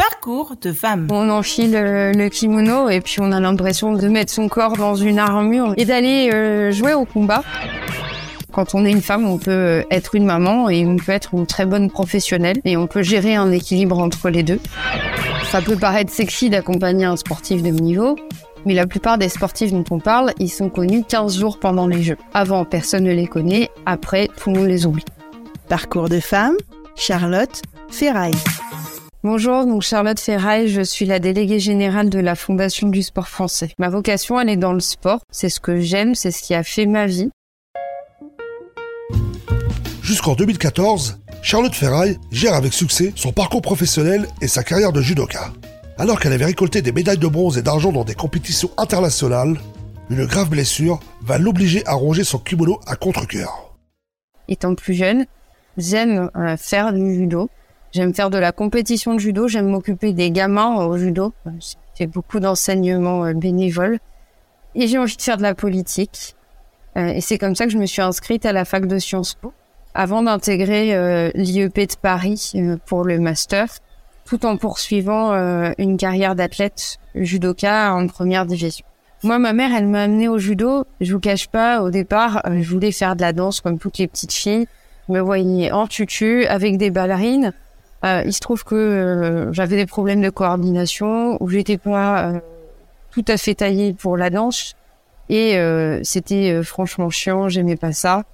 Parcours 0.00 0.54
de 0.62 0.72
femme. 0.72 1.08
On 1.10 1.28
enfile 1.28 1.76
euh, 1.76 2.14
le 2.14 2.30
kimono 2.30 2.88
et 2.88 3.02
puis 3.02 3.18
on 3.20 3.32
a 3.32 3.38
l'impression 3.38 3.92
de 3.92 4.08
mettre 4.08 4.32
son 4.32 4.48
corps 4.48 4.78
dans 4.78 4.94
une 4.94 5.18
armure 5.18 5.74
et 5.76 5.84
d'aller 5.84 6.30
euh, 6.32 6.72
jouer 6.72 6.94
au 6.94 7.04
combat. 7.04 7.44
Quand 8.50 8.74
on 8.74 8.86
est 8.86 8.90
une 8.90 9.02
femme, 9.02 9.26
on 9.26 9.36
peut 9.36 9.84
être 9.90 10.14
une 10.14 10.24
maman 10.24 10.70
et 10.70 10.86
on 10.86 10.96
peut 10.96 11.12
être 11.12 11.34
une 11.34 11.46
très 11.46 11.66
bonne 11.66 11.90
professionnelle 11.90 12.62
et 12.64 12.78
on 12.78 12.86
peut 12.86 13.02
gérer 13.02 13.34
un 13.34 13.52
équilibre 13.52 13.98
entre 13.98 14.30
les 14.30 14.42
deux. 14.42 14.58
Ça 15.50 15.60
peut 15.60 15.76
paraître 15.76 16.10
sexy 16.10 16.48
d'accompagner 16.48 17.04
un 17.04 17.16
sportif 17.18 17.62
de 17.62 17.68
haut 17.68 17.72
niveau, 17.72 18.16
mais 18.64 18.72
la 18.72 18.86
plupart 18.86 19.18
des 19.18 19.28
sportifs 19.28 19.70
dont 19.70 19.84
on 19.90 19.98
parle, 19.98 20.32
ils 20.38 20.48
sont 20.48 20.70
connus 20.70 21.04
15 21.04 21.38
jours 21.38 21.60
pendant 21.60 21.86
les 21.86 22.02
Jeux. 22.02 22.16
Avant, 22.32 22.64
personne 22.64 23.04
ne 23.04 23.12
les 23.12 23.26
connaît, 23.26 23.68
après, 23.84 24.28
tout 24.42 24.50
le 24.50 24.60
monde 24.60 24.68
les 24.68 24.86
oublie. 24.86 25.04
Parcours 25.68 26.08
de 26.08 26.20
femme, 26.20 26.56
Charlotte 26.96 27.60
Ferraille. 27.90 28.32
Bonjour, 29.22 29.66
donc 29.66 29.82
Charlotte 29.82 30.18
Ferraille, 30.18 30.68
je 30.68 30.80
suis 30.80 31.04
la 31.04 31.18
déléguée 31.18 31.60
générale 31.60 32.08
de 32.08 32.18
la 32.18 32.34
Fondation 32.34 32.88
du 32.88 33.02
sport 33.02 33.28
français. 33.28 33.68
Ma 33.78 33.90
vocation, 33.90 34.40
elle 34.40 34.48
est 34.48 34.56
dans 34.56 34.72
le 34.72 34.80
sport, 34.80 35.20
c'est 35.30 35.50
ce 35.50 35.60
que 35.60 35.78
j'aime, 35.78 36.14
c'est 36.14 36.30
ce 36.30 36.42
qui 36.42 36.54
a 36.54 36.62
fait 36.62 36.86
ma 36.86 37.04
vie. 37.04 37.28
Jusqu'en 40.00 40.34
2014, 40.34 41.20
Charlotte 41.42 41.74
Ferraille 41.74 42.16
gère 42.32 42.54
avec 42.54 42.72
succès 42.72 43.12
son 43.14 43.30
parcours 43.30 43.60
professionnel 43.60 44.26
et 44.40 44.48
sa 44.48 44.64
carrière 44.64 44.90
de 44.90 45.02
judoka. 45.02 45.52
Alors 45.98 46.18
qu'elle 46.18 46.32
avait 46.32 46.46
récolté 46.46 46.80
des 46.80 46.90
médailles 46.90 47.18
de 47.18 47.28
bronze 47.28 47.58
et 47.58 47.62
d'argent 47.62 47.92
dans 47.92 48.04
des 48.04 48.14
compétitions 48.14 48.70
internationales, 48.78 49.60
une 50.08 50.24
grave 50.24 50.48
blessure 50.48 50.98
va 51.20 51.36
l'obliger 51.36 51.86
à 51.86 51.92
ronger 51.92 52.24
son 52.24 52.38
kimono 52.38 52.80
à 52.86 52.96
contre-cœur. 52.96 53.74
Étant 54.48 54.74
plus 54.74 54.94
jeune, 54.94 55.26
j'aime 55.76 56.30
euh, 56.36 56.56
faire 56.56 56.94
du 56.94 57.14
judo. 57.16 57.50
J'aime 57.92 58.14
faire 58.14 58.30
de 58.30 58.38
la 58.38 58.52
compétition 58.52 59.14
de 59.14 59.18
judo, 59.18 59.48
j'aime 59.48 59.66
m'occuper 59.66 60.12
des 60.12 60.30
gamins 60.30 60.76
au 60.76 60.96
judo. 60.96 61.32
J'ai 61.98 62.06
beaucoup 62.06 62.38
d'enseignements 62.38 63.24
euh, 63.24 63.34
bénévoles. 63.34 63.98
Et 64.76 64.86
j'ai 64.86 64.98
envie 64.98 65.16
de 65.16 65.22
faire 65.22 65.36
de 65.36 65.42
la 65.42 65.54
politique. 65.54 66.36
Euh, 66.96 67.08
et 67.08 67.20
c'est 67.20 67.36
comme 67.36 67.56
ça 67.56 67.66
que 67.66 67.72
je 67.72 67.78
me 67.78 67.86
suis 67.86 68.00
inscrite 68.00 68.46
à 68.46 68.52
la 68.52 68.64
fac 68.64 68.86
de 68.86 68.98
Sciences 68.98 69.34
Po 69.34 69.52
avant 69.92 70.22
d'intégrer 70.22 70.94
euh, 70.94 71.32
l'IEP 71.34 71.74
de 71.74 71.96
Paris 72.00 72.52
pour 72.86 73.02
le 73.02 73.18
master, 73.18 73.66
tout 74.24 74.46
en 74.46 74.56
poursuivant 74.56 75.32
une 75.78 75.96
carrière 75.96 76.36
d'athlète 76.36 76.98
judoka 77.16 77.92
en 77.92 78.06
première 78.06 78.46
division. 78.46 78.86
Moi, 79.24 79.40
ma 79.40 79.52
mère, 79.52 79.72
elle 79.76 79.88
m'a 79.88 80.04
amené 80.04 80.28
au 80.28 80.38
judo. 80.38 80.84
Je 81.00 81.12
vous 81.12 81.18
cache 81.18 81.48
pas, 81.48 81.82
au 81.82 81.90
départ, 81.90 82.40
je 82.46 82.70
voulais 82.70 82.92
faire 82.92 83.16
de 83.16 83.20
la 83.20 83.32
danse 83.32 83.60
comme 83.60 83.80
toutes 83.80 83.98
les 83.98 84.06
petites 84.06 84.32
filles. 84.32 84.68
Je 85.08 85.14
me 85.14 85.20
voyais 85.20 85.72
en 85.72 85.88
tutu 85.88 86.46
avec 86.46 86.76
des 86.76 86.90
ballerines. 86.90 87.52
Euh, 88.04 88.22
il 88.24 88.32
se 88.32 88.40
trouve 88.40 88.64
que 88.64 88.74
euh, 88.74 89.52
j'avais 89.52 89.76
des 89.76 89.86
problèmes 89.86 90.22
de 90.22 90.30
coordination, 90.30 91.36
où 91.42 91.48
j'étais 91.48 91.76
pas 91.76 92.24
euh, 92.24 92.40
tout 93.10 93.24
à 93.28 93.36
fait 93.36 93.54
taillée 93.54 93.92
pour 93.92 94.16
la 94.16 94.30
danse, 94.30 94.74
et 95.28 95.56
c'était 96.02 96.60
franchement 96.64 97.08
chiant, 97.08 97.48
j'aimais 97.48 97.76
pas 97.76 97.92
ça. 97.92 98.24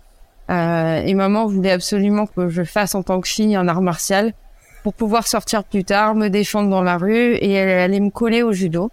et 0.48 1.14
maman 1.14 1.46
voulait 1.46 1.72
absolument 1.72 2.26
que 2.26 2.48
je 2.48 2.62
fasse 2.62 2.94
en 2.94 3.02
tant 3.02 3.20
que 3.20 3.28
fille 3.28 3.54
un 3.54 3.68
art 3.68 3.82
martial 3.82 4.32
pour 4.82 4.94
pouvoir 4.94 5.26
sortir 5.26 5.62
plus 5.64 5.84
tard, 5.84 6.14
me 6.14 6.28
défendre 6.28 6.70
dans 6.70 6.82
la 6.82 6.96
rue, 6.96 7.34
et 7.34 7.52
elle 7.52 7.80
allait 7.80 8.00
me 8.00 8.08
coller 8.08 8.42
au 8.42 8.52
judo. 8.52 8.90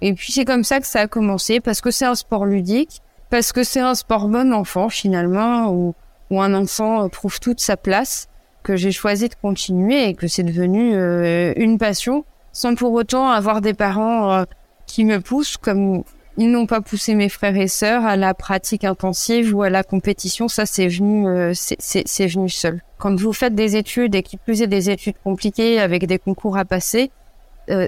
Et 0.00 0.14
puis 0.14 0.32
c'est 0.32 0.44
comme 0.44 0.64
ça 0.64 0.80
que 0.80 0.86
ça 0.86 1.02
a 1.02 1.06
commencé, 1.06 1.60
parce 1.60 1.80
que 1.80 1.92
c'est 1.92 2.06
un 2.06 2.16
sport 2.16 2.44
ludique, 2.44 3.02
parce 3.30 3.52
que 3.52 3.62
c'est 3.62 3.78
un 3.78 3.94
sport 3.94 4.26
bon 4.26 4.52
enfant 4.52 4.88
finalement, 4.88 5.70
où, 5.70 5.94
où 6.30 6.42
un 6.42 6.54
enfant 6.54 7.08
trouve 7.08 7.38
toute 7.38 7.60
sa 7.60 7.76
place 7.76 8.28
que 8.64 8.74
j'ai 8.74 8.90
choisi 8.90 9.28
de 9.28 9.34
continuer 9.40 10.08
et 10.08 10.14
que 10.14 10.26
c'est 10.26 10.42
devenu 10.42 10.94
euh, 10.94 11.52
une 11.56 11.78
passion 11.78 12.24
sans 12.52 12.74
pour 12.74 12.92
autant 12.92 13.28
avoir 13.28 13.60
des 13.60 13.74
parents 13.74 14.32
euh, 14.32 14.44
qui 14.86 15.04
me 15.04 15.20
poussent 15.20 15.56
comme 15.56 16.02
ils 16.36 16.50
n'ont 16.50 16.66
pas 16.66 16.80
poussé 16.80 17.14
mes 17.14 17.28
frères 17.28 17.56
et 17.56 17.68
sœurs 17.68 18.04
à 18.04 18.16
la 18.16 18.34
pratique 18.34 18.82
intensive 18.82 19.54
ou 19.54 19.62
à 19.62 19.70
la 19.70 19.84
compétition. 19.84 20.48
Ça, 20.48 20.66
c'est 20.66 20.88
venu, 20.88 21.28
euh, 21.28 21.52
c'est 21.54 22.26
venu 22.26 22.48
seul. 22.48 22.82
Quand 22.98 23.14
vous 23.14 23.32
faites 23.32 23.54
des 23.54 23.76
études 23.76 24.16
et 24.16 24.22
qui 24.24 24.36
plus 24.36 24.62
est 24.62 24.66
des 24.66 24.90
études 24.90 25.14
compliquées 25.22 25.78
avec 25.78 26.06
des 26.06 26.18
concours 26.18 26.56
à 26.56 26.64
passer, 26.64 27.12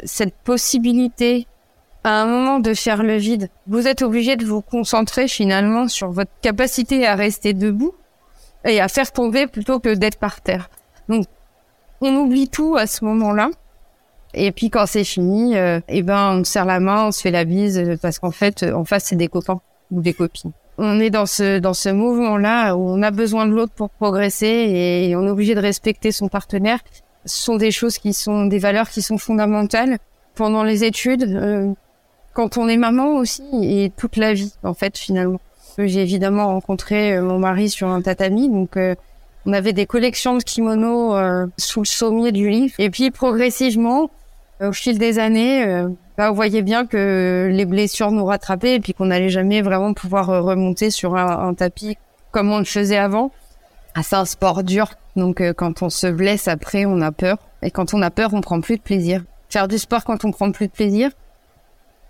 cette 0.05 0.35
possibilité 0.37 1.47
à 2.05 2.23
un 2.23 2.27
moment 2.27 2.61
de 2.61 2.73
faire 2.73 3.03
le 3.03 3.17
vide, 3.17 3.49
vous 3.67 3.89
êtes 3.89 4.03
obligé 4.03 4.37
de 4.37 4.47
vous 4.47 4.63
concentrer 4.63 5.27
finalement 5.27 5.89
sur 5.89 6.11
votre 6.11 6.31
capacité 6.41 7.05
à 7.05 7.17
rester 7.17 7.53
debout 7.53 7.95
et 8.67 8.81
à 8.81 8.89
faire 8.89 9.13
tomber 9.13 9.47
plutôt 9.47 9.81
que 9.81 9.95
d'être 9.95 10.19
par 10.19 10.41
terre. 10.41 10.69
Donc, 11.09 11.27
on 12.01 12.15
oublie 12.17 12.49
tout 12.49 12.77
à 12.77 12.87
ce 12.87 13.05
moment-là. 13.05 13.51
Et 14.35 14.53
puis 14.53 14.71
quand 14.71 14.87
c'est 14.87 15.05
fini, 15.05 15.57
euh, 15.57 15.81
eh 15.89 16.03
ben 16.03 16.39
on 16.39 16.45
serre 16.45 16.67
la 16.67 16.79
main, 16.79 17.07
on 17.07 17.11
se 17.11 17.23
fait 17.23 17.31
la 17.31 17.45
bise 17.45 17.79
euh, 17.79 17.97
parce 18.01 18.19
qu'en 18.19 18.31
fait 18.31 18.65
en 18.65 18.85
face 18.85 19.05
c'est 19.07 19.17
des 19.17 19.29
copains 19.29 19.61
ou 19.91 20.03
des 20.03 20.13
copines. 20.13 20.53
On 20.79 21.01
est 21.01 21.09
dans 21.09 21.25
ce 21.25 21.59
dans 21.59 21.73
ce 21.73 21.89
mouvement-là 21.89 22.77
où 22.77 22.87
on 22.87 23.03
a 23.03 23.11
besoin 23.11 23.47
de 23.47 23.53
l'autre 23.53 23.73
pour 23.73 23.89
progresser 23.89 24.47
et 24.47 25.17
on 25.17 25.27
est 25.27 25.31
obligé 25.31 25.55
de 25.55 25.61
respecter 25.61 26.13
son 26.13 26.29
partenaire. 26.29 26.81
Ce 27.25 27.45
sont 27.45 27.57
des 27.57 27.71
choses 27.71 27.97
qui 27.97 28.13
sont 28.13 28.45
des 28.45 28.59
valeurs 28.59 28.91
qui 28.91 29.01
sont 29.01 29.17
fondamentales 29.17 29.97
pendant 30.35 30.65
les 30.65 30.85
études, 30.85 31.23
euh, 31.23 31.73
quand 32.35 32.59
on 32.59 32.69
est 32.69 32.77
maman 32.77 33.17
aussi 33.17 33.43
et 33.63 33.91
toute 33.97 34.17
la 34.17 34.35
vie 34.35 34.53
en 34.65 34.75
fait 34.75 34.99
finalement. 34.99 35.41
J'ai 35.79 36.03
évidemment 36.03 36.47
rencontré 36.49 37.15
euh, 37.15 37.23
mon 37.23 37.39
mari 37.39 37.69
sur 37.69 37.89
un 37.89 38.01
tatami, 38.01 38.49
donc 38.49 38.77
euh, 38.77 38.95
on 39.45 39.53
avait 39.53 39.75
des 39.75 39.87
collections 39.87 40.37
de 40.37 40.43
kimonos 40.43 41.15
euh, 41.15 41.47
sous 41.59 41.81
le 41.81 41.87
sommier 41.87 42.33
du 42.33 42.49
lit. 42.49 42.73
Et 42.79 42.89
puis 42.89 43.11
progressivement, 43.11 44.11
au 44.61 44.73
fil 44.73 44.99
des 44.99 45.19
années, 45.19 45.85
bah, 46.17 46.31
on 46.31 46.35
voyait 46.35 46.63
bien 46.63 46.87
que 46.87 47.51
les 47.53 47.67
blessures 47.67 48.11
nous 48.11 48.25
rattrapaient 48.25 48.77
et 48.77 48.81
puis 48.81 48.95
qu'on 48.95 49.07
n'allait 49.07 49.29
jamais 49.29 49.61
vraiment 49.61 49.93
pouvoir 49.93 50.29
remonter 50.43 50.91
sur 50.91 51.15
un, 51.15 51.53
tapis 51.53 51.99
comme 52.33 52.51
on 52.51 52.59
le 52.59 52.65
faisait 52.65 52.97
avant. 52.97 53.33
Ah, 53.95 54.03
c'est 54.03 54.17
un 54.17 54.25
sport 54.25 54.63
dur, 54.63 54.95
donc 55.15 55.43
quand 55.53 55.83
on 55.83 55.91
se 55.91 56.07
blesse 56.07 56.49
après, 56.49 56.87
on 56.87 57.03
a 57.03 57.13
peur. 57.13 57.37
Et 57.61 57.71
quand 57.71 57.93
on 57.93 58.01
a 58.01 58.11
peur, 58.11 58.33
on 58.33 58.41
prend 58.41 58.63
plus 58.63 58.79
de 58.79 58.83
plaisir. 58.83 59.23
Faire 59.51 59.69
du 59.69 59.77
sport 59.77 60.05
quand 60.05 60.25
on 60.25 60.33
prend 60.33 60.51
plus 60.53 60.69
de 60.69 60.73
plaisir, 60.73 61.11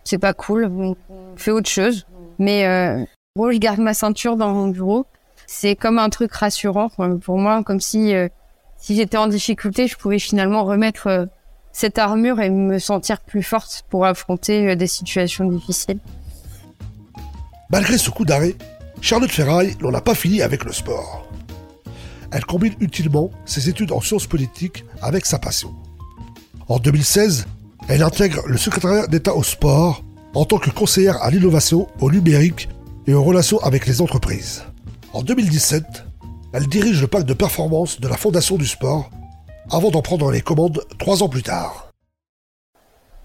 c'est 0.04 0.19
pas 0.19 0.33
cool. 0.33 0.66
On 0.66 0.94
fait 1.34 1.50
autre 1.50 1.69
chose. 1.69 2.06
Mais 2.38 3.06
Je 3.36 3.58
garde 3.58 3.80
ma 3.80 3.94
ceinture 3.94 4.36
dans 4.36 4.52
mon 4.52 4.69
bureau. 4.69 5.06
C'est 5.47 5.76
comme 5.76 5.98
un 5.98 6.08
truc 6.08 6.32
rassurant 6.32 6.88
pour 6.88 7.38
moi, 7.38 7.62
comme 7.62 7.80
si 7.80 8.14
euh, 8.14 8.28
si 8.78 8.97
j'étais 8.97 9.16
en 9.16 9.26
difficulté, 9.26 9.86
je 9.86 9.97
pouvais 9.97 10.19
finalement 10.19 10.64
remettre 10.64 11.06
euh, 11.06 11.26
cette 11.72 11.98
armure 11.98 12.41
et 12.41 12.50
me 12.50 12.78
sentir 12.78 13.20
plus 13.20 13.42
forte 13.42 13.84
pour 13.91 14.04
affronter 14.04 14.70
euh, 14.70 14.76
des 14.76 14.86
situations 14.86 15.44
difficiles. 15.44 15.98
Malgré 17.70 17.98
ce 17.98 18.10
coup 18.10 18.24
d'arrêt, 18.24 18.54
Charlotte 19.00 19.30
Ferraille 19.30 19.76
n'en 19.80 19.94
a 19.94 20.00
pas 20.00 20.14
fini 20.14 20.42
avec 20.42 20.64
le 20.64 20.72
sport. 20.72 21.28
Elle 22.32 22.44
combine 22.44 22.74
utilement 22.80 23.30
ses 23.44 23.68
études 23.68 23.92
en 23.92 24.00
sciences 24.00 24.26
politiques 24.26 24.84
avec 25.00 25.26
sa 25.26 25.38
passion. 25.38 25.72
En 26.68 26.78
2016, 26.78 27.47
elle 27.88 28.03
intègre 28.03 28.42
le 28.47 28.56
secrétariat 28.56 29.06
d'État 29.06 29.34
au 29.34 29.42
sport 29.42 30.03
en 30.34 30.44
tant 30.44 30.58
que 30.58 30.70
conseillère 30.70 31.22
à 31.22 31.30
l'innovation, 31.30 31.88
au 32.00 32.10
numérique 32.10 32.68
et 33.06 33.14
en 33.14 33.22
relation 33.22 33.58
avec 33.60 33.86
les 33.86 34.00
entreprises. 34.00 34.64
En 35.12 35.22
2017, 35.22 35.84
elle 36.52 36.66
dirige 36.66 37.00
le 37.00 37.06
pacte 37.06 37.26
de 37.26 37.34
performance 37.34 38.00
de 38.00 38.08
la 38.08 38.16
Fondation 38.16 38.56
du 38.56 38.66
Sport 38.66 39.10
avant 39.70 39.90
d'en 39.90 40.02
prendre 40.02 40.30
les 40.30 40.40
commandes 40.40 40.84
trois 40.98 41.22
ans 41.22 41.28
plus 41.28 41.42
tard. 41.42 41.90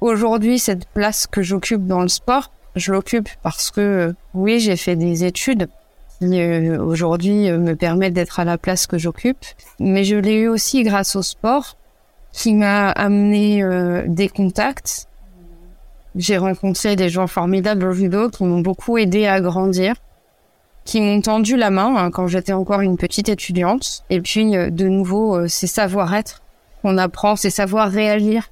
Aujourd'hui, 0.02 0.58
cette 0.58 0.88
place 0.88 1.28
que 1.28 1.44
j'occupe 1.44 1.86
dans 1.86 2.02
le 2.02 2.08
sport, 2.08 2.52
je 2.76 2.92
l'occupe 2.92 3.30
parce 3.44 3.70
que 3.72 4.16
oui, 4.34 4.60
j'ai 4.60 4.76
fait 4.76 4.96
des 4.96 5.24
études 5.24 5.70
qui 6.20 6.42
euh, 6.42 6.84
aujourd'hui 6.84 7.50
euh, 7.50 7.58
me 7.58 7.76
permettent 7.76 8.14
d'être 8.14 8.40
à 8.40 8.46
la 8.46 8.58
place 8.58 8.88
que 8.88 8.98
j'occupe, 8.98 9.46
mais 9.80 10.04
je 10.04 10.16
l'ai 10.16 10.36
eu 10.36 10.48
aussi 10.48 10.84
grâce 10.84 11.16
au 11.16 11.22
sport 11.22 11.78
qui 12.32 12.54
m'a 12.54 12.90
amené 12.90 13.64
euh, 13.64 14.04
des 14.08 14.30
contacts 14.30 15.08
j'ai 16.16 16.38
rencontré 16.38 16.96
des 16.96 17.10
gens 17.10 17.28
formidables 17.28 17.86
au 17.86 17.94
judo 17.94 18.30
qui 18.30 18.44
m'ont 18.44 18.60
beaucoup 18.60 18.98
aidé 18.98 19.28
à 19.28 19.40
grandir, 19.40 19.96
qui 20.84 21.00
m'ont 21.00 21.22
tendu 21.22 21.56
la 21.56 21.70
main 21.70 21.96
hein, 21.96 22.12
quand 22.12 22.28
j'étais 22.28 22.54
encore 22.54 22.82
une 22.82 22.98
petite 22.98 23.30
étudiante. 23.30 24.04
Et 24.10 24.22
puis, 24.22 24.56
euh, 24.56 24.70
de 24.70 24.88
nouveau, 24.88 25.36
euh, 25.36 25.48
ces 25.48 25.68
savoir-être 25.68 26.42
qu'on 26.82 26.98
apprend, 26.98 27.36
ces 27.36 27.50
savoir 27.50 27.90
réagir 27.90 28.50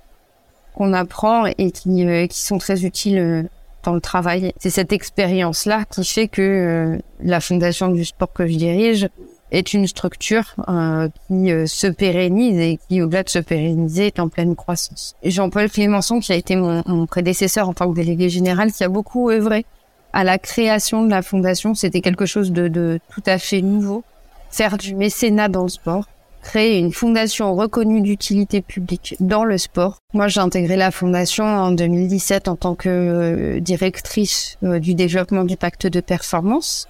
qu'on 0.76 0.94
apprend 0.94 1.46
et 1.46 1.72
qui, 1.72 2.06
euh, 2.08 2.28
qui 2.28 2.42
sont 2.42 2.60
très 2.60 2.86
utiles 2.86 3.50
dans 3.84 3.94
le 3.94 4.02
travail. 4.02 4.54
C'est 4.60 4.70
cette 4.70 4.94
expérience-là 4.94 5.86
qui 5.86 6.06
fait 6.06 6.28
que 6.28 7.00
la 7.22 7.40
fondation 7.40 7.88
du 7.88 8.06
sport 8.06 8.32
que 8.32 8.46
je 8.46 8.56
dirige 8.56 9.10
est 9.52 9.74
une 9.74 9.88
structure 9.88 10.56
euh, 10.68 11.08
qui 11.28 11.52
euh, 11.52 11.66
se 11.66 11.88
pérennise 11.88 12.60
et 12.60 12.80
qui, 12.88 13.02
au-delà 13.02 13.24
de 13.24 13.30
se 13.30 13.40
pérenniser, 13.40 14.08
est 14.08 14.20
en 14.20 14.30
pleine 14.30 14.56
croissance. 14.56 15.16
Jean-Paul 15.24 15.70
Clémenceau, 15.70 16.20
qui 16.20 16.32
a 16.32 16.36
été 16.36 16.56
mon, 16.56 16.84
mon, 16.86 17.06
prédécesseur 17.06 17.70
en 17.70 17.74
tant 17.74 17.90
que 17.90 17.96
délégué 17.96 18.30
général, 18.30 18.72
qui 18.72 18.84
a 18.84 18.90
beaucoup 18.90 19.30
œuvré 19.30 19.66
à 20.14 20.24
la 20.24 20.38
création 20.38 21.04
de 21.04 21.10
la 21.10 21.22
fondation, 21.22 21.76
c'était 21.76 22.02
quelque 22.02 22.26
chose 22.26 22.52
de, 22.52 22.68
de, 22.68 23.00
tout 23.14 23.24
à 23.26 23.38
fait 23.38 23.62
nouveau. 23.62 24.04
Faire 24.52 24.78
du 24.78 24.96
mécénat 24.96 25.48
dans 25.48 25.64
le 25.64 25.70
sport, 25.70 26.06
créer 26.42 26.80
une 26.80 26.92
fondation 26.92 27.54
reconnue 27.56 28.02
d'utilité 28.02 28.62
publique 28.62 29.16
dans 29.20 29.44
le 29.44 29.58
sport. 29.60 30.00
Moi, 30.14 30.28
j'ai 30.28 30.40
intégré 30.40 30.76
la 30.76 30.90
fondation 30.90 31.46
en 31.46 31.72
2017 31.72 32.48
en 32.48 32.56
tant 32.56 32.74
que 32.74 32.90
euh, 32.90 33.60
directrice 33.60 34.58
euh, 34.64 34.80
du 34.80 34.96
développement 34.96 35.44
du 35.44 35.58
pacte 35.58 35.86
de 35.86 36.00
performance, 36.00 36.88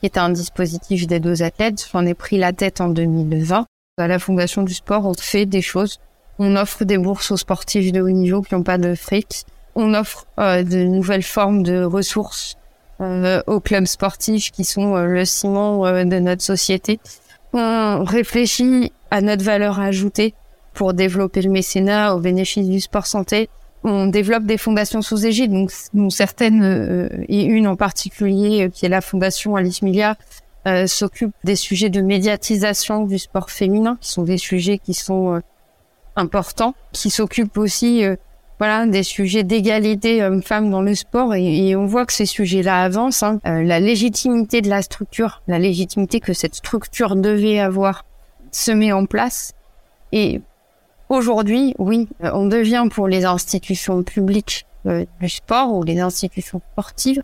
qui 0.00 0.06
est 0.06 0.18
un 0.18 0.30
dispositif 0.30 1.06
d'aide 1.06 1.26
aux 1.26 1.42
athlètes. 1.42 1.88
J'en 1.92 2.06
ai 2.06 2.14
pris 2.14 2.38
la 2.38 2.52
tête 2.52 2.80
en 2.80 2.88
2020. 2.88 3.66
À 3.98 4.08
la 4.08 4.18
fondation 4.18 4.62
du 4.62 4.74
sport, 4.74 5.06
on 5.06 5.14
fait 5.14 5.46
des 5.46 5.62
choses. 5.62 5.98
On 6.38 6.56
offre 6.56 6.84
des 6.84 6.98
bourses 6.98 7.30
aux 7.30 7.36
sportifs 7.36 7.92
de 7.92 8.00
haut 8.00 8.10
niveau 8.10 8.40
qui 8.40 8.54
n'ont 8.54 8.62
pas 8.62 8.78
de 8.78 8.94
fric. 8.94 9.44
On 9.74 9.94
offre 9.94 10.26
euh, 10.38 10.62
de 10.62 10.84
nouvelles 10.84 11.22
formes 11.22 11.62
de 11.62 11.84
ressources 11.84 12.56
aux 13.46 13.60
clubs 13.60 13.86
sportifs 13.86 14.50
qui 14.50 14.64
sont 14.64 14.94
le 14.94 15.24
ciment 15.24 15.90
de 16.04 16.18
notre 16.18 16.42
société 16.42 17.00
on 17.52 18.04
réfléchit 18.04 18.92
à 19.10 19.20
notre 19.20 19.44
valeur 19.44 19.80
ajoutée 19.80 20.34
pour 20.72 20.94
développer 20.94 21.42
le 21.42 21.50
mécénat 21.50 22.14
au 22.14 22.20
bénéfice 22.20 22.68
du 22.68 22.80
sport 22.80 23.06
santé. 23.06 23.48
On 23.82 24.06
développe 24.06 24.44
des 24.44 24.58
fondations 24.58 25.00
sous 25.00 25.24
égide, 25.24 25.52
donc 25.52 25.70
certaines 26.10 26.62
euh, 26.62 27.08
et 27.28 27.44
une 27.44 27.66
en 27.66 27.76
particulier 27.76 28.66
euh, 28.66 28.68
qui 28.68 28.84
est 28.84 28.90
la 28.90 29.00
fondation 29.00 29.56
Alice 29.56 29.80
Milliard 29.80 30.16
euh, 30.66 30.86
s'occupe 30.86 31.32
des 31.44 31.56
sujets 31.56 31.88
de 31.88 32.02
médiatisation 32.02 33.04
du 33.04 33.18
sport 33.18 33.50
féminin, 33.50 33.96
qui 34.00 34.10
sont 34.10 34.22
des 34.22 34.36
sujets 34.36 34.78
qui 34.78 34.92
sont 34.92 35.40
importants, 36.16 36.74
qui 36.92 37.08
s'occupe 37.08 37.56
aussi 37.56 38.04
voilà 38.60 38.84
des 38.84 39.02
sujets 39.02 39.42
d'égalité 39.42 40.22
hommes-femmes 40.22 40.70
dans 40.70 40.82
le 40.82 40.94
sport 40.94 41.34
et, 41.34 41.74
on 41.74 41.86
voit 41.86 42.04
que 42.04 42.12
ces 42.12 42.26
sujets-là 42.26 42.82
avancent. 42.82 43.22
Hein. 43.22 43.40
Euh, 43.46 43.62
la 43.62 43.80
légitimité 43.80 44.60
de 44.60 44.68
la 44.68 44.82
structure, 44.82 45.42
la 45.48 45.58
légitimité 45.58 46.20
que 46.20 46.34
cette 46.34 46.54
structure 46.54 47.16
devait 47.16 47.58
avoir, 47.58 48.04
se 48.52 48.70
met 48.70 48.92
en 48.92 49.06
place. 49.06 49.54
Et 50.12 50.42
aujourd'hui, 51.10 51.74
oui, 51.78 52.08
euh, 52.24 52.30
on 52.32 52.46
devient 52.46 52.86
pour 52.90 53.06
les 53.06 53.26
institutions 53.26 54.02
publiques 54.02 54.64
euh, 54.86 55.04
du 55.20 55.28
sport 55.28 55.74
ou 55.74 55.82
les 55.82 56.00
institutions 56.00 56.62
sportives 56.72 57.22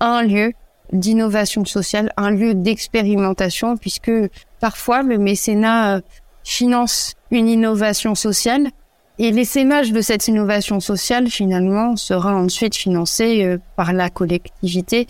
un 0.00 0.22
lieu 0.22 0.52
d'innovation 0.92 1.64
sociale, 1.64 2.12
un 2.16 2.30
lieu 2.30 2.54
d'expérimentation, 2.54 3.76
puisque 3.76 4.12
parfois 4.60 5.02
le 5.02 5.18
mécénat 5.18 6.00
finance 6.44 7.14
une 7.30 7.48
innovation 7.48 8.14
sociale 8.14 8.70
et 9.18 9.32
l'essaimage 9.32 9.92
de 9.92 10.00
cette 10.00 10.28
innovation 10.28 10.78
sociale, 10.78 11.28
finalement, 11.28 11.96
sera 11.96 12.36
ensuite 12.36 12.76
financé 12.76 13.44
euh, 13.44 13.58
par 13.74 13.92
la 13.92 14.10
collectivité 14.10 15.08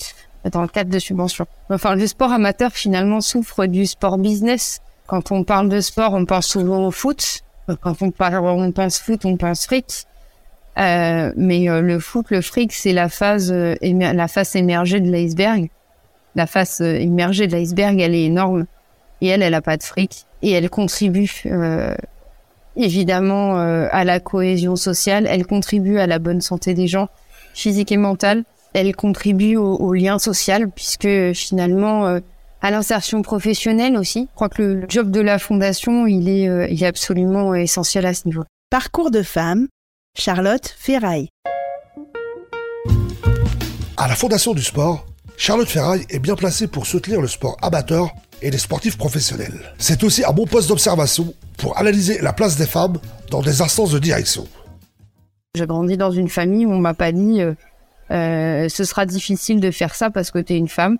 dans 0.50 0.62
le 0.62 0.68
cadre 0.68 0.90
de 0.90 0.98
subventions. 0.98 1.46
Enfin, 1.68 1.94
le 1.94 2.06
sport 2.06 2.32
amateur, 2.32 2.72
finalement, 2.72 3.20
souffre 3.20 3.66
du 3.66 3.84
sport 3.84 4.16
business. 4.16 4.80
Quand 5.06 5.30
on 5.30 5.44
parle 5.44 5.68
de 5.68 5.80
sport, 5.82 6.14
on 6.14 6.24
pense 6.24 6.46
souvent 6.46 6.86
au 6.86 6.90
foot. 6.90 7.42
Quand 7.76 8.02
on 8.02 8.10
parle, 8.10 8.44
on 8.44 8.72
pense 8.72 8.98
foot, 8.98 9.24
on 9.24 9.36
pense 9.36 9.66
fric. 9.66 10.04
Euh, 10.78 11.32
mais 11.36 11.68
euh, 11.68 11.80
le 11.80 11.98
foot, 11.98 12.26
le 12.30 12.40
fric, 12.40 12.72
c'est 12.72 12.92
la 12.92 13.08
phase, 13.08 13.50
euh, 13.50 13.74
la 13.82 14.28
face 14.28 14.54
émergée 14.54 15.00
de 15.00 15.10
l'iceberg. 15.10 15.68
La 16.34 16.46
face 16.46 16.80
émergée 16.80 17.46
de 17.46 17.56
l'iceberg, 17.56 18.00
elle 18.00 18.14
est 18.14 18.24
énorme. 18.24 18.66
Et 19.20 19.28
elle, 19.28 19.42
elle 19.42 19.54
a 19.54 19.62
pas 19.62 19.76
de 19.76 19.82
fric. 19.82 20.26
Et 20.42 20.52
elle 20.52 20.70
contribue 20.70 21.42
évidemment 22.78 23.58
euh, 23.58 23.88
à 23.90 24.04
la 24.04 24.20
cohésion 24.20 24.76
sociale, 24.76 25.26
elle 25.28 25.46
contribue 25.46 25.98
à 25.98 26.06
la 26.06 26.18
bonne 26.18 26.40
santé 26.40 26.74
des 26.74 26.86
gens, 26.86 27.08
physique 27.52 27.92
et 27.92 27.96
mentale, 27.96 28.44
elle 28.72 28.94
contribue 28.94 29.56
au, 29.56 29.92
lien 29.92 30.18
social 30.18 30.70
puisque 30.70 31.32
finalement 31.34 32.06
euh, 32.06 32.20
à 32.62 32.70
l'insertion 32.70 33.22
professionnelle 33.22 33.96
aussi. 33.96 34.28
Je 34.30 34.34
crois 34.34 34.48
que 34.48 34.62
le 34.62 34.86
job 34.88 35.10
de 35.10 35.20
la 35.20 35.38
fondation, 35.38 36.06
il 36.06 36.28
est, 36.28 36.48
euh, 36.48 36.66
il 36.68 36.82
est 36.82 36.86
absolument 36.86 37.54
essentiel 37.54 38.06
à 38.06 38.14
ce 38.14 38.26
niveau. 38.26 38.44
Parcours 38.70 39.10
de 39.10 39.22
femme, 39.22 39.68
Charlotte 40.16 40.74
Ferraille. 40.78 41.28
À 43.96 44.08
la 44.08 44.14
Fondation 44.14 44.54
du 44.54 44.62
Sport, 44.62 45.06
Charlotte 45.36 45.68
Ferraille 45.68 46.04
est 46.10 46.18
bien 46.18 46.36
placée 46.36 46.66
pour 46.66 46.86
soutenir 46.86 47.20
le 47.20 47.28
sport 47.28 47.56
amateur 47.62 48.10
et 48.42 48.50
les 48.50 48.58
sportifs 48.58 48.96
professionnels. 48.96 49.72
C'est 49.78 50.04
aussi 50.04 50.24
un 50.24 50.32
bon 50.32 50.46
poste 50.46 50.68
d'observation 50.68 51.34
pour 51.56 51.76
analyser 51.78 52.20
la 52.20 52.32
place 52.32 52.56
des 52.56 52.66
femmes 52.66 52.98
dans 53.30 53.40
des 53.40 53.62
instances 53.62 53.92
de 53.92 53.98
direction. 53.98 54.46
J'ai 55.54 55.66
grandi 55.66 55.96
dans 55.96 56.10
une 56.10 56.28
famille 56.28 56.66
où 56.66 56.72
on 56.72 56.78
m'a 56.78 56.94
pas 56.94 57.12
dit 57.12 57.40
euh, 57.40 57.54
euh, 58.10 58.68
ce 58.68 58.84
sera 58.84 59.06
difficile 59.06 59.60
de 59.60 59.70
faire 59.70 59.94
ça 59.94 60.10
parce 60.10 60.30
que 60.30 60.38
tu 60.38 60.54
es 60.54 60.56
une 60.56 60.68
femme. 60.68 60.98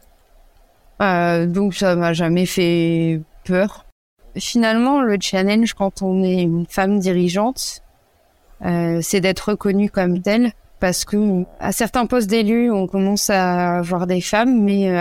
Euh, 1.00 1.46
donc 1.46 1.74
ça 1.74 1.94
m'a 1.94 2.12
jamais 2.12 2.46
fait 2.46 3.20
peur. 3.44 3.86
Finalement, 4.36 5.00
le 5.00 5.16
challenge 5.20 5.74
quand 5.74 6.02
on 6.02 6.22
est 6.22 6.42
une 6.42 6.66
femme 6.68 6.98
dirigeante, 6.98 7.82
c'est 8.60 9.20
d'être 9.20 9.50
reconnue 9.50 9.88
comme 9.88 10.20
telle 10.20 10.52
parce 10.80 11.04
que 11.04 11.44
à 11.60 11.72
certains 11.72 12.06
postes 12.06 12.28
d'élus, 12.28 12.70
on 12.70 12.86
commence 12.86 13.30
à 13.30 13.78
avoir 13.78 14.06
des 14.06 14.20
femmes, 14.20 14.62
mais 14.62 14.92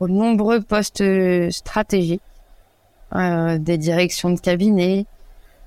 aux 0.00 0.08
nombreux 0.08 0.60
postes 0.60 1.02
stratégiques, 1.50 2.22
euh, 3.14 3.58
des 3.58 3.78
directions 3.78 4.30
de 4.30 4.38
cabinet, 4.38 5.06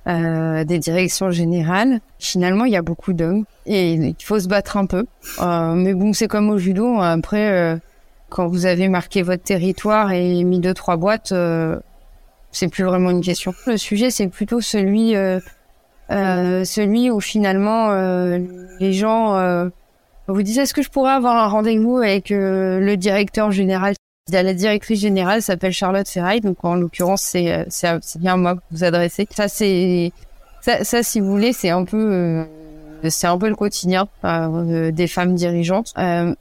euh, 0.07 0.63
des 0.63 0.79
directions 0.79 1.31
générales. 1.31 1.99
Finalement, 2.19 2.65
il 2.65 2.71
y 2.71 2.77
a 2.77 2.81
beaucoup 2.81 3.13
d'hommes 3.13 3.45
et 3.65 3.93
il 3.93 4.15
faut 4.23 4.39
se 4.39 4.47
battre 4.47 4.77
un 4.77 4.85
peu. 4.85 5.05
Euh, 5.39 5.73
mais 5.73 5.93
bon, 5.93 6.13
c'est 6.13 6.27
comme 6.27 6.49
au 6.49 6.57
judo. 6.57 6.99
Après, 6.99 7.49
euh, 7.49 7.77
quand 8.31 8.47
vous 8.47 8.65
avez 8.65 8.87
marqué 8.87 9.21
votre 9.21 9.43
territoire 9.43 10.11
et 10.11 10.43
mis 10.43 10.59
deux 10.59 10.73
trois 10.73 10.97
boîtes, 10.97 11.31
euh, 11.31 11.77
c'est 12.51 12.69
plus 12.69 12.83
vraiment 12.83 13.11
une 13.11 13.21
question. 13.21 13.53
Le 13.67 13.77
sujet, 13.77 14.09
c'est 14.09 14.27
plutôt 14.27 14.61
celui, 14.61 15.13
celui 16.09 17.11
où 17.11 17.19
finalement 17.19 17.93
les 18.79 18.93
gens 18.93 19.69
vous 20.27 20.41
disent 20.41 20.59
est-ce 20.59 20.73
que 20.73 20.81
je 20.81 20.89
pourrais 20.89 21.13
avoir 21.13 21.35
un 21.35 21.47
rendez-vous 21.47 21.97
avec 21.97 22.29
le 22.29 22.95
directeur 22.95 23.51
général? 23.51 23.93
La 24.31 24.53
directrice 24.53 24.99
générale 25.01 25.41
s'appelle 25.41 25.73
Charlotte 25.73 26.07
Ferraille, 26.07 26.41
donc 26.41 26.63
en 26.63 26.75
l'occurrence 26.75 27.21
c'est 27.21 27.51
euh, 27.51 27.65
c'est 27.69 28.19
bien 28.19 28.37
moi 28.37 28.55
que 28.55 28.61
vous 28.71 28.83
adressez. 28.83 29.27
Ça 29.31 29.47
c'est 29.47 30.13
ça, 30.61 31.03
si 31.03 31.19
vous 31.19 31.29
voulez 31.29 31.53
c'est 31.53 31.69
un 31.69 31.83
peu 31.83 31.97
euh, 31.97 32.43
c'est 33.09 33.27
un 33.27 33.37
peu 33.37 33.49
le 33.49 33.55
quotidien 33.55 34.07
euh, 34.23 34.91
des 34.91 35.07
femmes 35.07 35.35
dirigeantes. 35.35 35.93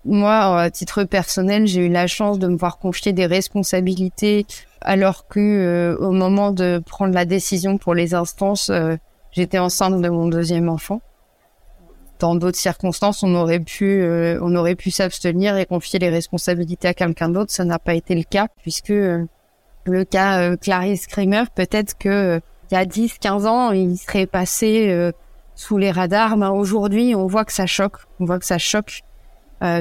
moi, 0.05 0.61
à 0.61 0.71
titre 0.71 1.05
personnel, 1.05 1.67
j'ai 1.67 1.87
eu 1.87 1.89
la 1.89 2.07
chance 2.07 2.39
de 2.39 2.47
me 2.47 2.57
voir 2.57 2.79
confier 2.79 3.13
des 3.13 3.27
responsabilités 3.27 4.47
alors 4.81 5.29
que 5.29 5.97
au 6.01 6.11
moment 6.11 6.53
de 6.53 6.83
prendre 6.85 7.15
la 7.15 7.25
décision 7.25 7.77
pour 7.77 7.95
les 7.95 8.15
instances, 8.15 8.71
j'étais 9.33 9.59
enceinte 9.59 10.01
de 10.01 10.09
mon 10.09 10.29
deuxième 10.29 10.69
enfant 10.69 11.01
dans 12.21 12.35
d'autres 12.37 12.59
circonstances, 12.59 13.23
on 13.25 13.35
aurait 13.35 13.59
pu, 13.59 14.03
euh, 14.03 14.39
on 14.43 14.55
aurait 14.55 14.77
pu 14.77 14.91
s'abstenir 14.91 15.57
et 15.57 15.67
confier 15.67 15.99
les 15.99 16.11
responsabilités 16.11 16.87
à 16.87 16.95
quelqu'un 16.95 17.31
d'autre. 17.31 17.51
Ça 17.51 17.65
n'a 17.65 17.79
pas 17.79 17.95
été 17.95 18.15
le 18.15 18.23
cas, 18.23 18.47
puisque 18.63 18.91
euh, 18.91 19.25
le 19.85 20.05
cas 20.05 20.41
euh, 20.41 20.57
Clarisse 20.57 21.07
Kramer, 21.07 21.45
peut-être 21.53 21.99
que 21.99 22.41
il 22.71 22.75
y 22.75 22.79
a 22.79 22.85
10, 22.85 23.19
15 23.19 23.47
ans, 23.47 23.73
il 23.73 23.97
serait 23.97 24.27
passé 24.27 25.11
sous 25.61 25.79
les 25.79 25.91
radars. 25.91 26.37
Mais 26.37 26.47
aujourd'hui, 26.47 27.15
on 27.15 27.27
voit 27.27 27.45
que 27.45 27.53
ça 27.53 27.67
choque. 27.67 27.99
On 28.19 28.25
voit 28.25 28.39
que 28.39 28.47
ça 28.47 28.59
choque. 28.59 29.03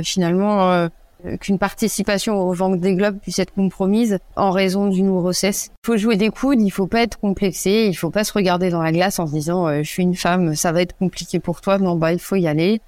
finalement, 0.03 0.89
euh, 1.25 1.35
qu'une 1.35 1.59
participation 1.59 2.39
au 2.39 2.53
ventes 2.53 2.79
des 2.79 2.95
globes 2.95 3.19
puisse 3.19 3.39
être 3.39 3.53
compromise 3.53 4.19
en 4.37 4.51
raison 4.51 4.87
d'une 4.87 5.09
grossesse. 5.11 5.69
Il 5.83 5.87
faut 5.87 5.97
jouer 5.97 6.15
des 6.15 6.29
coudes, 6.29 6.61
il 6.61 6.69
faut 6.69 6.87
pas 6.87 7.01
être 7.01 7.19
complexé, 7.19 7.87
il 7.89 7.93
faut 7.93 8.09
pas 8.09 8.23
se 8.23 8.31
regarder 8.31 8.69
dans 8.69 8.81
la 8.81 8.93
glace 8.93 9.19
en 9.19 9.27
se 9.27 9.33
disant 9.33 9.67
euh, 9.67 9.79
je 9.83 9.89
suis 9.89 10.03
une 10.03 10.15
femme, 10.15 10.55
ça 10.55 10.71
va 10.71 10.81
être 10.81 10.97
compliqué 10.97 11.39
pour 11.41 11.59
toi. 11.59 11.77
Non 11.77 11.97
bah 11.97 12.13
il 12.13 12.19
faut 12.19 12.37
y 12.37 12.47
aller. 12.47 12.79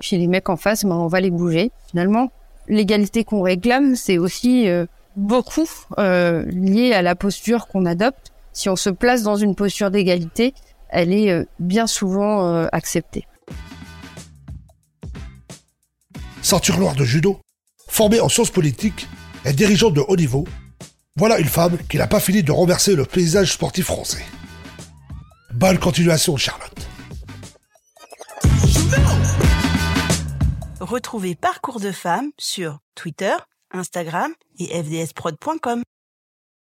Puis 0.00 0.16
les 0.16 0.28
mecs 0.28 0.48
en 0.48 0.56
face, 0.56 0.86
bah, 0.86 0.94
on 0.94 1.08
va 1.08 1.20
les 1.20 1.30
bouger. 1.30 1.70
Finalement, 1.90 2.32
l'égalité 2.68 3.22
qu'on 3.24 3.42
réclame, 3.42 3.96
c'est 3.96 4.16
aussi 4.16 4.66
euh, 4.66 4.86
beaucoup 5.16 5.68
lié 5.98 6.94
à 6.94 7.02
la 7.02 7.14
posture 7.16 7.66
qu'on 7.66 7.84
adopte. 7.84 8.32
Si 8.54 8.70
on 8.70 8.76
se 8.76 8.88
place 8.88 9.22
dans 9.22 9.36
une 9.36 9.54
posture 9.54 9.90
d'égalité, 9.90 10.54
elle 10.88 11.12
est 11.12 11.46
bien 11.58 11.86
souvent 11.86 12.66
acceptée. 12.72 13.26
Ceinture 16.42 16.78
noire 16.78 16.94
de 16.94 17.04
judo, 17.04 17.40
formée 17.88 18.20
en 18.20 18.28
sciences 18.28 18.50
politiques 18.50 19.08
et 19.44 19.52
dirigeante 19.52 19.94
de 19.94 20.00
haut 20.00 20.16
niveau, 20.16 20.44
voilà 21.16 21.38
une 21.38 21.48
femme 21.48 21.76
qui 21.90 21.98
n'a 21.98 22.06
pas 22.06 22.20
fini 22.20 22.42
de 22.42 22.52
renverser 22.52 22.94
le 22.94 23.04
paysage 23.04 23.52
sportif 23.52 23.86
français. 23.86 24.24
Bonne 25.52 25.78
continuation, 25.78 26.36
Charlotte. 26.36 26.88
Retrouvez 30.80 31.34
Parcours 31.34 31.80
de 31.80 31.90
femmes 31.90 32.30
sur 32.38 32.78
Twitter, 32.94 33.34
Instagram 33.72 34.32
et 34.58 34.66
fdsprod.com. 34.82 35.82